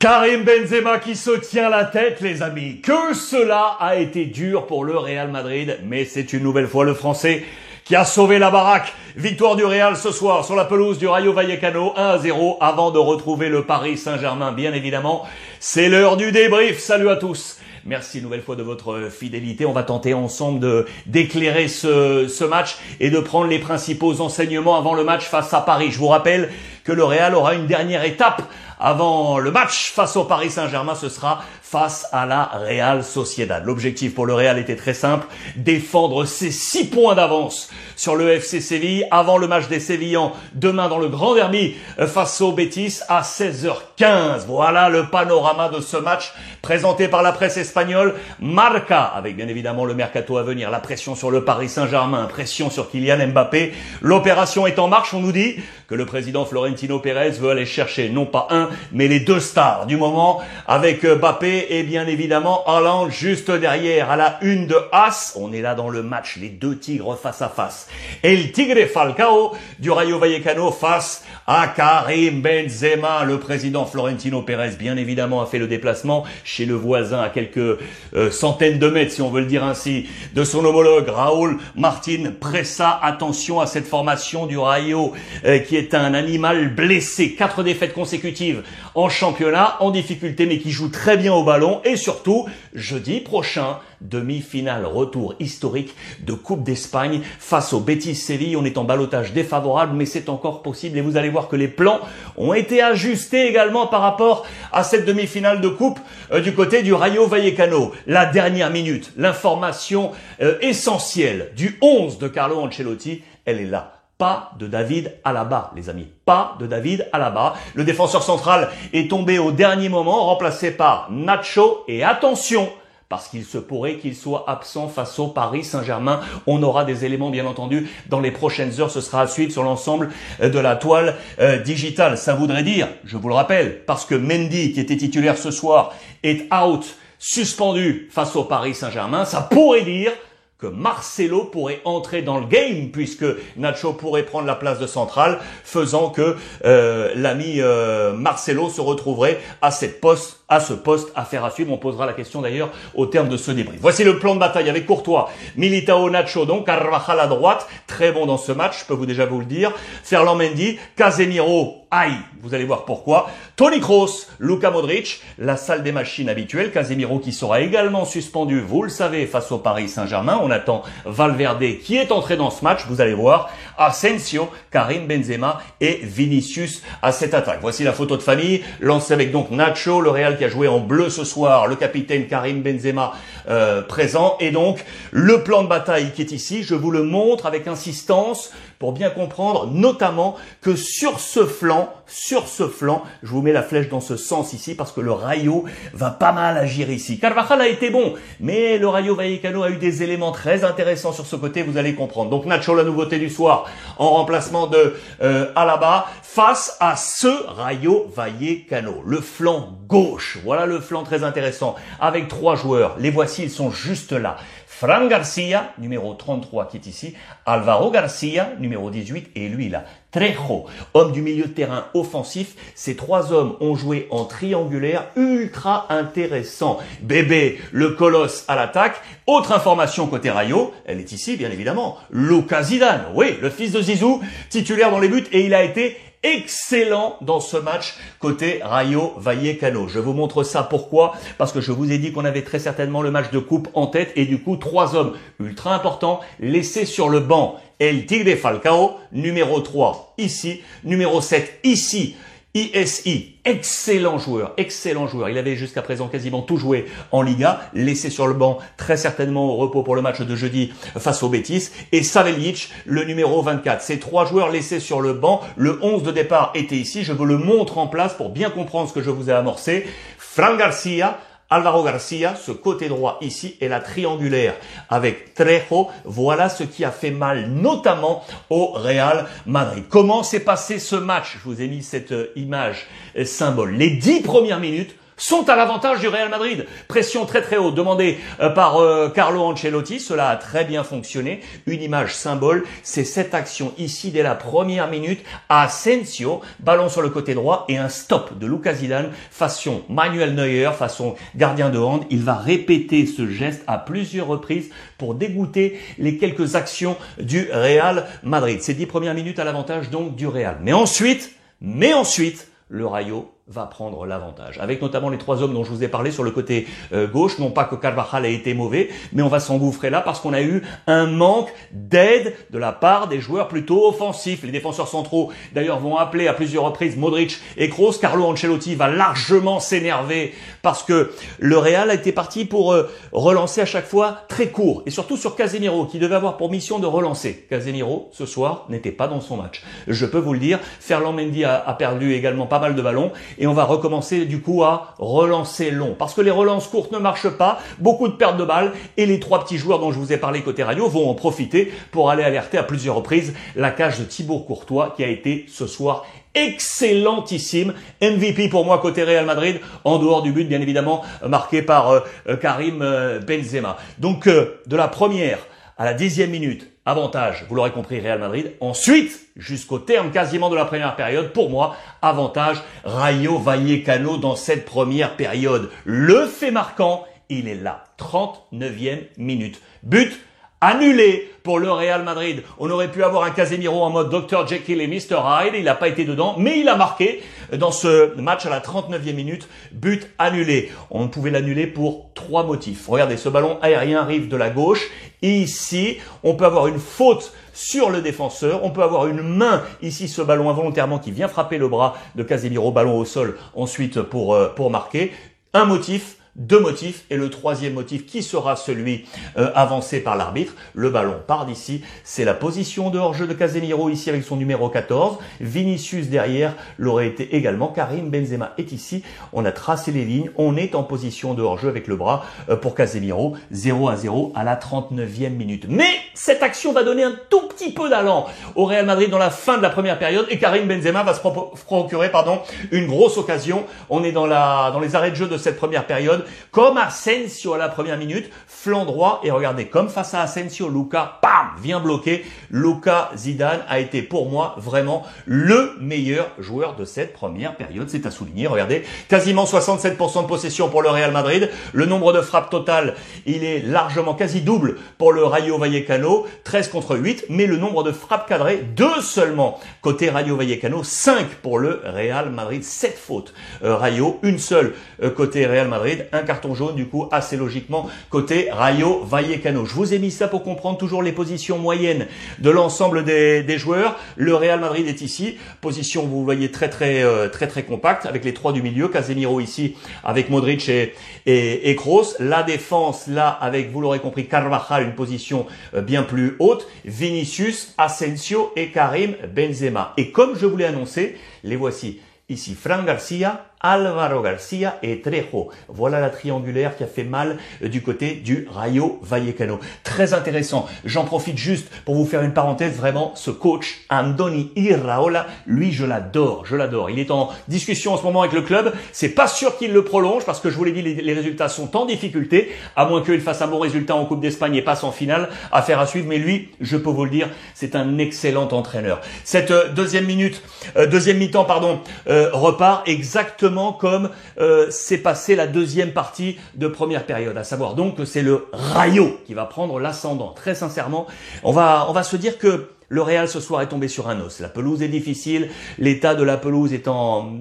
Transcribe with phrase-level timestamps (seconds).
[0.00, 2.80] Karim Benzema qui se tient la tête, les amis.
[2.80, 6.94] Que cela a été dur pour le Real Madrid, mais c'est une nouvelle fois le
[6.94, 7.44] Français
[7.84, 8.94] qui a sauvé la baraque.
[9.14, 12.98] Victoire du Real ce soir sur la pelouse du Rayo Vallecano 1 0 avant de
[12.98, 15.26] retrouver le Paris Saint-Germain, bien évidemment.
[15.58, 16.78] C'est l'heure du débrief.
[16.78, 17.58] Salut à tous.
[17.84, 19.66] Merci une nouvelle fois de votre fidélité.
[19.66, 24.78] On va tenter ensemble de d'éclairer ce, ce match et de prendre les principaux enseignements
[24.78, 25.90] avant le match face à Paris.
[25.90, 26.50] Je vous rappelle
[26.84, 28.42] que le Real aura une dernière étape
[28.80, 33.64] avant le match face au Paris Saint-Germain, ce sera face à la Real Sociedad.
[33.64, 38.60] L'objectif pour le Real était très simple, défendre ses six points d'avance sur le FC
[38.60, 43.20] Séville avant le match des Sévillans demain dans le Grand Derby face au Betis à
[43.20, 44.46] 16h15.
[44.46, 48.14] Voilà le panorama de ce match présenté par la presse espagnole.
[48.40, 52.70] Marca, avec bien évidemment le mercato à venir, la pression sur le Paris Saint-Germain, pression
[52.70, 53.74] sur Kylian Mbappé.
[54.00, 58.08] L'opération est en marche, on nous dit que le président Florentino Pérez veut aller chercher
[58.08, 63.10] non pas un, mais les deux stars du moment avec Mbappé et bien évidemment Haaland
[63.10, 65.36] juste derrière à la une de As.
[65.36, 67.88] On est là dans le match, les deux tigres face à face.
[68.22, 73.24] Et le Tigre Falcao du Rayo Vallecano face à Karim Benzema.
[73.24, 77.58] Le président Florentino Pérez, bien évidemment, a fait le déplacement chez le voisin à quelques
[77.58, 82.32] euh, centaines de mètres, si on veut le dire ainsi, de son homologue Raúl Martin
[82.38, 82.98] Pressa.
[83.02, 85.12] Attention à cette formation du Rayo
[85.44, 87.34] euh, qui est un animal blessé.
[87.34, 88.59] Quatre défaites consécutives
[88.94, 91.80] en championnat, en difficulté, mais qui joue très bien au ballon.
[91.84, 98.56] Et surtout, jeudi prochain, demi-finale retour historique de Coupe d'Espagne face au Betis Séville.
[98.56, 100.98] On est en balotage défavorable, mais c'est encore possible.
[100.98, 102.00] Et vous allez voir que les plans
[102.36, 106.00] ont été ajustés également par rapport à cette demi-finale de Coupe
[106.32, 107.92] euh, du côté du Rayo Vallecano.
[108.06, 113.99] La dernière minute, l'information euh, essentielle du 11 de Carlo Ancelotti, elle est là.
[114.20, 116.06] Pas de David Alaba, les amis.
[116.26, 117.54] Pas de David Alaba.
[117.72, 121.84] Le défenseur central est tombé au dernier moment, remplacé par Nacho.
[121.88, 122.68] Et attention,
[123.08, 126.20] parce qu'il se pourrait qu'il soit absent face au Paris Saint-Germain.
[126.46, 128.90] On aura des éléments, bien entendu, dans les prochaines heures.
[128.90, 130.10] Ce sera à suivre sur l'ensemble
[130.42, 132.18] euh, de la toile euh, digitale.
[132.18, 135.94] Ça voudrait dire, je vous le rappelle, parce que Mendy, qui était titulaire ce soir,
[136.22, 136.84] est out,
[137.18, 140.12] suspendu face au Paris Saint-Germain, ça pourrait dire
[140.60, 143.24] que Marcelo pourrait entrer dans le game puisque
[143.56, 149.40] Nacho pourrait prendre la place de centrale, faisant que euh, l'ami euh, Marcelo se retrouverait
[149.62, 151.72] à cette poste à ce poste à faire à suivre.
[151.72, 153.80] On posera la question d'ailleurs au terme de ce débrief.
[153.80, 158.26] Voici le plan de bataille avec Courtois, Militao, Nacho, donc Carvajal à droite, très bon
[158.26, 159.72] dans ce match, je peux vous déjà vous le dire.
[160.02, 163.30] Ferland Mendy, Casemiro, aïe, vous allez voir pourquoi.
[163.56, 168.82] Tony Kroos, Luka Modric, la salle des machines habituelle, Casemiro qui sera également suspendu, vous
[168.82, 170.40] le savez, face au Paris Saint-Germain.
[170.42, 173.50] On attend Valverde qui est entré dans ce match, vous allez voir.
[173.80, 177.58] Asensio, Karim Benzema et Vinicius à cette attaque.
[177.62, 180.78] Voici la photo de famille, lancée avec donc Nacho, le Real qui a joué en
[180.78, 183.12] bleu ce soir, le capitaine Karim Benzema
[183.48, 187.46] euh, présent, et donc le plan de bataille qui est ici, je vous le montre
[187.46, 193.42] avec insistance pour bien comprendre notamment que sur ce flanc, sur ce flanc, je vous
[193.42, 196.90] mets la flèche dans ce sens ici parce que le Rayo va pas mal agir
[196.90, 197.20] ici.
[197.20, 201.26] Carvajal a été bon, mais le Rayo Vallecano a eu des éléments très intéressants sur
[201.26, 202.30] ce côté, vous allez comprendre.
[202.30, 203.66] Donc Nacho, la nouveauté du soir,
[203.98, 210.38] en remplacement de euh, Alaba, face à ce Rayo Vallecano, le flanc gauche.
[210.42, 212.96] Voilà le flanc très intéressant, avec trois joueurs.
[212.98, 214.38] Les voici, ils sont juste là.
[214.80, 217.14] Fran Garcia, numéro 33 qui est ici,
[217.44, 220.64] Alvaro Garcia, numéro 18, et lui là, Trejo,
[220.94, 222.54] homme du milieu de terrain offensif.
[222.74, 226.78] Ces trois hommes ont joué en triangulaire ultra intéressant.
[227.02, 229.02] Bébé, le colosse à l'attaque.
[229.26, 231.98] Autre information côté Rayo, elle est ici bien évidemment.
[232.10, 235.98] Lucas Zidane, oui, le fils de Zizou, titulaire dans les buts, et il a été
[236.22, 239.88] excellent dans ce match côté Rayo Vallecano.
[239.88, 241.14] Je vous montre ça pourquoi?
[241.38, 243.86] Parce que je vous ai dit qu'on avait très certainement le match de coupe en
[243.86, 247.58] tête et du coup trois hommes ultra importants laissés sur le banc.
[247.78, 252.14] El Tigre Falcao, numéro 3 ici, numéro 7 ici.
[252.52, 255.28] ISI, excellent joueur, excellent joueur.
[255.28, 259.52] Il avait jusqu'à présent quasiment tout joué en Liga, laissé sur le banc très certainement
[259.52, 261.70] au repos pour le match de jeudi face au Betis.
[261.92, 263.82] Et Savelic, le numéro 24.
[263.82, 267.04] Ces trois joueurs laissés sur le banc, le 11 de départ était ici.
[267.04, 269.86] Je vous le montre en place pour bien comprendre ce que je vous ai amorcé.
[270.18, 271.20] Fran Garcia,
[271.52, 274.54] Alvaro Garcia, ce côté droit ici, est la triangulaire
[274.88, 275.88] avec Trejo.
[276.04, 279.82] Voilà ce qui a fait mal, notamment au Real Madrid.
[279.88, 281.38] Comment s'est passé ce match?
[281.38, 282.86] Je vous ai mis cette euh, image
[283.16, 283.72] euh, symbole.
[283.72, 286.66] Les dix premières minutes sont à l'avantage du Real Madrid.
[286.88, 290.00] Pression très très haute demandée euh, par euh, Carlo Ancelotti.
[290.00, 291.40] Cela a très bien fonctionné.
[291.66, 295.20] Une image symbole, c'est cette action ici dès la première minute.
[295.48, 300.70] Asensio, ballon sur le côté droit et un stop de Lucas Zidane façon Manuel Neuer,
[300.76, 302.04] façon gardien de hand.
[302.10, 308.06] Il va répéter ce geste à plusieurs reprises pour dégoûter les quelques actions du Real
[308.22, 308.62] Madrid.
[308.62, 310.56] Ces dix premières minutes à l'avantage donc du Real.
[310.62, 314.58] Mais ensuite, mais ensuite, le Rayo va prendre l'avantage.
[314.60, 317.40] Avec notamment les trois hommes dont je vous ai parlé sur le côté euh, gauche,
[317.40, 320.40] non pas que Carvajal ait été mauvais, mais on va s'engouffrer là parce qu'on a
[320.40, 324.44] eu un manque d'aide de la part des joueurs plutôt offensifs.
[324.44, 327.94] Les défenseurs centraux, d'ailleurs, vont appeler à plusieurs reprises Modric et Kroos.
[328.00, 330.32] Carlo Ancelotti va largement s'énerver
[330.62, 331.10] parce que
[331.40, 335.16] le Real a été parti pour euh, relancer à chaque fois très court et surtout
[335.16, 337.46] sur Casemiro qui devait avoir pour mission de relancer.
[337.50, 339.64] Casemiro, ce soir, n'était pas dans son match.
[339.88, 343.10] Je peux vous le dire, Ferland Mendy a, a perdu également pas mal de ballons
[343.40, 345.96] et on va recommencer du coup à relancer long.
[345.98, 349.18] Parce que les relances courtes ne marchent pas, beaucoup de pertes de balles, et les
[349.18, 352.22] trois petits joueurs dont je vous ai parlé côté radio vont en profiter pour aller
[352.22, 356.04] alerter à plusieurs reprises la cage de Thibaut Courtois qui a été ce soir
[356.34, 357.74] excellentissime.
[358.00, 362.36] MVP pour moi côté Real Madrid, en dehors du but bien évidemment marqué par euh,
[362.40, 363.76] Karim euh, Benzema.
[363.98, 365.38] Donc euh, de la première
[365.80, 368.52] à la dixième minute, avantage, vous l'aurez compris, Real Madrid.
[368.60, 374.66] Ensuite, jusqu'au terme quasiment de la première période, pour moi, avantage Rayo Vallecano dans cette
[374.66, 375.70] première période.
[375.86, 377.84] Le fait marquant, il est là.
[377.98, 379.62] 39e minute.
[379.82, 380.20] But
[380.60, 382.42] annulé pour le Real Madrid.
[382.58, 385.74] On aurait pu avoir un Casemiro en mode Dr Jekyll et Mr Hyde, il n'a
[385.74, 387.22] pas été dedans, mais il a marqué
[387.56, 390.70] dans ce match à la 39e minute, but annulé.
[390.90, 392.86] On pouvait l'annuler pour trois motifs.
[392.88, 394.86] Regardez, ce ballon aérien arrive de la gauche,
[395.22, 400.08] ici, on peut avoir une faute sur le défenseur, on peut avoir une main, ici
[400.08, 404.34] ce ballon involontairement qui vient frapper le bras de Casemiro, ballon au sol ensuite pour,
[404.34, 405.12] euh, pour marquer.
[405.52, 409.06] Un motif, deux motifs et le troisième motif qui sera celui
[409.36, 410.54] euh, avancé par l'arbitre.
[410.74, 414.68] Le ballon part d'ici, c'est la position de hors-jeu de Casemiro ici avec son numéro
[414.68, 415.18] 14.
[415.40, 417.68] Vinicius derrière l'aurait été également.
[417.68, 419.02] Karim Benzema est ici.
[419.32, 422.56] On a tracé les lignes, on est en position de hors-jeu avec le bras euh,
[422.56, 423.36] pour Casemiro.
[423.50, 425.66] 0 à 0 à la 39e minute.
[425.68, 429.30] Mais cette action va donner un tout petit peu d'allant au Real Madrid dans la
[429.30, 432.40] fin de la première période et Karim Benzema va se procurer pardon,
[432.70, 433.64] une grosse occasion.
[433.88, 436.19] On est dans, la, dans les arrêts de jeu de cette première période
[436.50, 441.18] comme Asensio à la première minute, flanc droit, et regardez, comme face à Asensio, Luca,
[441.22, 442.24] pam, vient bloquer.
[442.50, 447.88] Luca Zidane a été pour moi vraiment le meilleur joueur de cette première période.
[447.88, 451.50] C'est à souligner, regardez, quasiment 67% de possession pour le Real Madrid.
[451.72, 452.94] Le nombre de frappes totales,
[453.26, 457.82] il est largement quasi double pour le Rayo Vallecano, 13 contre 8, mais le nombre
[457.82, 463.32] de frappes cadrées, deux seulement côté Rayo Vallecano, 5 pour le Real Madrid, 7 fautes.
[463.64, 467.88] Euh, Rayo, une seule euh, côté Real Madrid, un carton jaune du coup assez logiquement
[468.08, 469.64] côté Rayo Vallecano.
[469.64, 472.06] Je vous ai mis ça pour comprendre toujours les positions moyennes
[472.38, 473.98] de l'ensemble des, des, joueurs.
[474.16, 478.24] Le Real Madrid est ici, position vous voyez très très euh, très très compacte avec
[478.24, 480.94] les trois du milieu, Casemiro ici avec Modric et,
[481.26, 482.14] et, et Kroos.
[482.18, 487.74] La défense là avec vous l'aurez compris Carvajal une position euh, bien plus haute, Vinicius,
[487.78, 489.92] Asensio et Karim Benzema.
[489.96, 495.50] Et comme je vous l'ai annoncé, les voici ici Fran Garcia, Alvaro Garcia et Trejo.
[495.68, 499.60] Voilà la triangulaire qui a fait mal euh, du côté du Rayo Vallecano.
[499.84, 500.66] Très intéressant.
[500.86, 502.76] J'en profite juste pour vous faire une parenthèse.
[502.76, 506.46] Vraiment, ce coach, Andoni Iraola, lui, je l'adore.
[506.46, 506.88] Je l'adore.
[506.88, 508.72] Il est en discussion en ce moment avec le club.
[508.92, 511.76] C'est pas sûr qu'il le prolonge parce que je vous l'ai dit, les, résultats sont
[511.76, 512.52] en difficulté.
[512.76, 515.28] À moins qu'il fasse un bon résultat en Coupe d'Espagne et passe en finale.
[515.52, 516.06] Affaire à suivre.
[516.08, 519.02] Mais lui, je peux vous le dire, c'est un excellent entraîneur.
[519.24, 520.42] Cette euh, deuxième minute,
[520.76, 527.06] euh, deuxième mi-temps, pardon, repart exactement comme euh, s'est passé la deuxième partie de première
[527.06, 530.32] période, à savoir donc que c'est le Rayo qui va prendre l'ascendant.
[530.32, 531.06] Très sincèrement,
[531.42, 534.20] on va on va se dire que le Real ce soir est tombé sur un
[534.20, 534.40] os.
[534.40, 537.32] La pelouse est difficile, l'état de la pelouse est en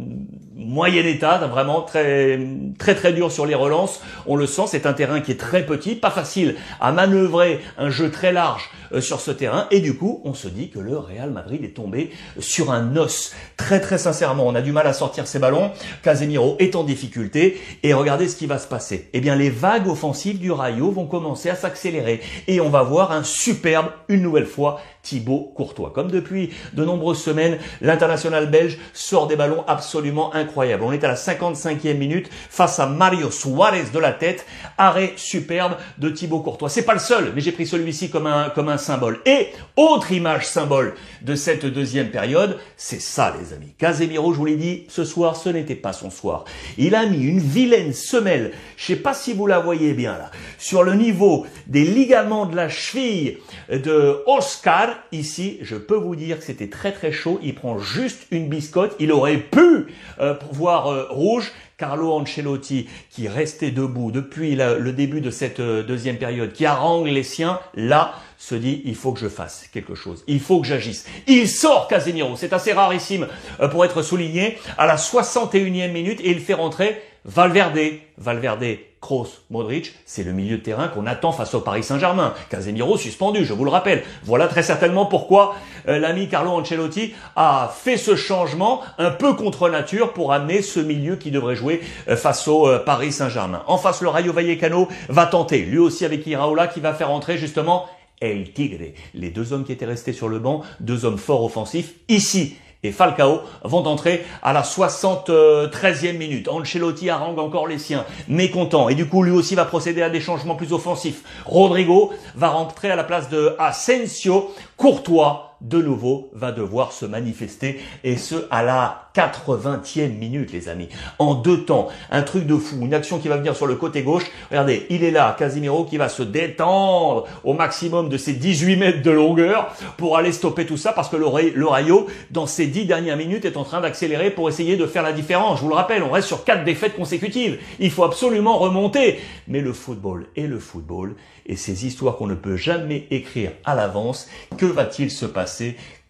[0.60, 2.40] moyen état, vraiment très
[2.78, 4.02] très très dur sur les relances.
[4.28, 7.90] On le sent, c'est un terrain qui est très petit, pas facile à manœuvrer un
[7.90, 10.98] jeu très large euh, sur ce terrain et du coup, on se dit que le
[10.98, 13.34] Real Madrid est tombé sur un os.
[13.56, 15.72] Très très sincèrement, on a du mal à sortir ses ballons.
[16.04, 19.10] Casemiro est en difficulté et regardez ce qui va se passer.
[19.14, 23.12] Eh bien, les vagues offensives du Rayo vont commencer à s'accélérer et on va voir
[23.12, 25.92] un superbe une nouvelle fois Thibaut Courtois.
[25.94, 31.08] Comme depuis de nombreuses semaines, l'international belge sort des ballons absolument incroyables On est à
[31.08, 34.46] la 55e minute face à Mario Suarez de la tête.
[34.78, 36.70] Arrêt superbe de Thibaut Courtois.
[36.70, 39.20] C'est pas le seul, mais j'ai pris celui-ci comme un, comme un symbole.
[39.26, 43.74] Et autre image symbole de cette deuxième période, c'est ça les amis.
[43.78, 46.46] Casemiro, je vous l'ai dit, ce soir, ce n'était pas son soir.
[46.78, 50.32] Il a mis une vilaine semelle, je sais pas si vous la voyez bien là,
[50.58, 53.38] sur le niveau des ligaments de la cheville
[53.70, 54.90] de Oscar.
[55.12, 57.40] Ici, je peux vous dire que c'était très très chaud.
[57.44, 58.96] Il prend juste une biscotte.
[59.00, 59.88] Il aurait pu
[60.20, 61.52] euh, voir euh, rouge.
[61.80, 67.08] Carlo Ancelotti, qui restait debout depuis le début de cette euh, deuxième période, qui harangue
[67.08, 70.24] les siens, là, se dit, il faut que je fasse quelque chose.
[70.28, 71.06] Il faut que j'agisse.
[71.28, 72.36] Il sort Casemiro.
[72.36, 73.28] C'est assez rarissime
[73.62, 77.80] euh, pour être souligné à la 61e minute et il fait rentrer Valverde.
[78.18, 82.34] Valverde Kroos, Modric, c'est le milieu de terrain qu'on attend face au Paris Saint-Germain.
[82.50, 84.04] Casemiro suspendu, je vous le rappelle.
[84.24, 85.56] Voilà très certainement pourquoi
[85.88, 90.80] euh, l'ami Carlo Ancelotti a fait ce changement un peu contre nature pour amener ce
[90.80, 93.64] milieu qui devrait jouer euh, face au euh, Paris Saint-Germain.
[93.68, 97.38] En face, le Rayo Vallecano va tenter, lui aussi avec Iraola, qui va faire entrer
[97.38, 97.86] justement
[98.20, 98.94] El Tigre.
[99.14, 102.92] Les deux hommes qui étaient restés sur le banc, deux hommes forts offensifs, ici et
[102.92, 106.48] Falcao vont entrer à la 73e minute.
[106.48, 110.22] Ancelotti harangue encore les siens, mécontent, et du coup lui aussi va procéder à des
[110.22, 111.24] changements plus offensifs.
[111.46, 117.80] Rodrigo va rentrer à la place de Asensio, Courtois de nouveau va devoir se manifester
[118.04, 120.88] et ce à la 80e minute les amis.
[121.18, 124.04] En deux temps, un truc de fou, une action qui va venir sur le côté
[124.04, 124.24] gauche.
[124.50, 129.02] Regardez, il est là, Casimiro qui va se détendre au maximum de ses 18 mètres
[129.02, 132.86] de longueur pour aller stopper tout ça parce que le, le Rayo dans ces 10
[132.86, 135.58] dernières minutes est en train d'accélérer pour essayer de faire la différence.
[135.58, 137.60] Je vous le rappelle, on reste sur quatre défaites consécutives.
[137.80, 139.20] Il faut absolument remonter.
[139.48, 143.74] Mais le football est le football et ces histoires qu'on ne peut jamais écrire à
[143.74, 145.49] l'avance, que va-t-il se passer?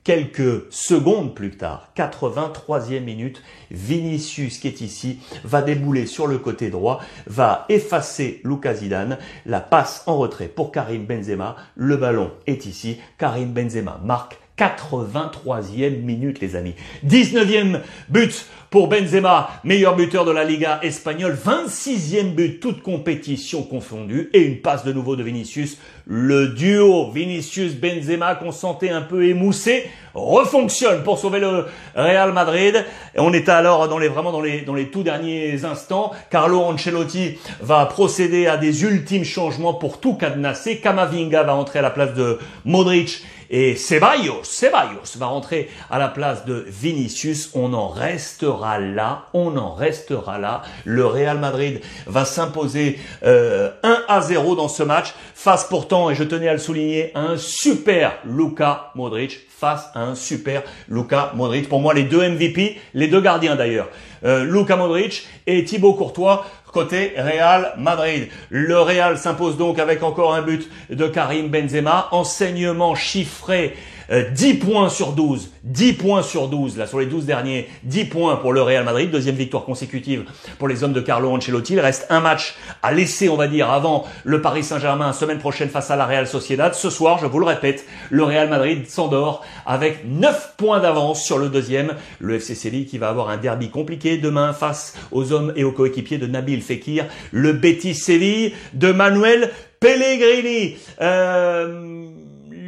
[0.05, 6.69] Quelques secondes plus tard, 83e minute, Vinicius qui est ici va débouler sur le côté
[6.69, 12.65] droit, va effacer Lucas Zidane, la passe en retrait pour Karim Benzema, le ballon est
[12.65, 16.75] ici, Karim Benzema marque 83e minute les amis.
[17.08, 24.30] 19e but pour Benzema, meilleur buteur de la Liga espagnole, 26e but, toute compétition confondue,
[24.32, 25.80] et une passe de nouveau de Vinicius.
[26.06, 32.86] Le duo Vinicius-Benzema qu'on sentait un peu émoussé refonctionne pour sauver le Real Madrid.
[33.16, 36.12] On est alors dans les, vraiment dans les, dans les tout derniers instants.
[36.30, 40.78] Carlo Ancelotti va procéder à des ultimes changements pour tout cadenasser.
[40.78, 46.08] Kamavinga va entrer à la place de Modric et Ceballos, Ceballos va rentrer à la
[46.08, 47.51] place de Vinicius.
[47.53, 50.62] On en restera là, on en restera là.
[50.86, 56.15] Le Real Madrid va s'imposer euh, 1 à 0 dans ce match face pourtant, et
[56.15, 61.68] je tenais à le souligner, un super Luka Modric face à un super Luka Modric.
[61.70, 63.89] Pour moi, les deux MVP, les deux gardiens d'ailleurs,
[64.25, 64.46] euh,
[64.77, 68.30] Modric et Thibaut Courtois côté Real Madrid.
[68.50, 72.08] Le Real s'impose donc avec encore un but de Karim Benzema.
[72.12, 73.76] Enseignement chiffré
[74.10, 78.06] 10 euh, points sur 12, 10 points sur 12, là sur les 12 derniers, 10
[78.06, 80.25] points pour le Real Madrid, deuxième victoire consécutive
[80.58, 81.74] pour les hommes de Carlo Ancelotti.
[81.74, 85.70] Il reste un match à laisser, on va dire, avant le Paris Saint-Germain, semaine prochaine
[85.70, 86.74] face à la Real Sociedad.
[86.74, 91.38] Ce soir, je vous le répète, le Real Madrid s'endort avec 9 points d'avance sur
[91.38, 95.54] le deuxième, le FC Séville qui va avoir un derby compliqué demain face aux hommes
[95.56, 100.78] et aux coéquipiers de Nabil Fekir, le Betis Séville de Manuel Pellegrini.
[101.00, 102.10] Euh,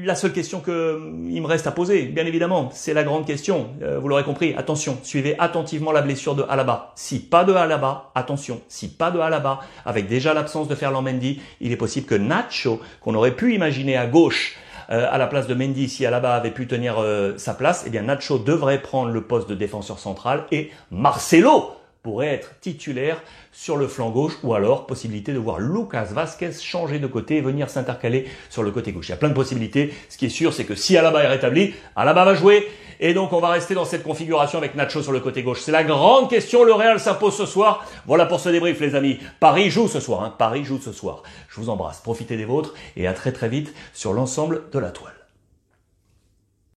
[0.03, 3.25] la seule question que euh, il me reste à poser, bien évidemment, c'est la grande
[3.25, 3.70] question.
[3.81, 6.91] Euh, vous l'aurez compris, attention, suivez attentivement la blessure de Alaba.
[6.96, 11.41] Si pas de Alaba, attention, si pas de Alaba, avec déjà l'absence de Ferland Mendy,
[11.60, 14.58] il est possible que Nacho, qu'on aurait pu imaginer à gauche,
[14.89, 17.03] euh, à la place de Mendy, si Alaba avait pu tenir
[17.38, 21.72] sa place, eh bien Nacho devrait prendre le poste de défenseur central et Marcelo
[22.03, 27.00] pourrait être titulaire sur le flanc gauche ou alors possibilité de voir Lucas Vasquez changer
[27.00, 29.10] de côté et venir s'intercaler sur le côté gauche.
[29.10, 29.93] Il y a plein de possibilités.
[30.10, 32.67] Ce qui est sûr, c'est que si Alaba est rétabli, Alaba va jouer
[33.00, 35.62] et donc on va rester dans cette configuration avec Nacho sur le côté gauche.
[35.62, 36.63] C'est la grande question.
[36.63, 37.86] Le Real s'impose ce soir.
[38.05, 39.20] Voilà pour ce débrief les amis.
[39.39, 40.24] Paris joue ce soir.
[40.24, 40.36] Hein.
[40.38, 41.24] Paris joue ce soir.
[41.50, 42.00] Je vous embrasse.
[42.00, 45.20] Profitez des vôtres et à très très vite sur l'ensemble de la toile.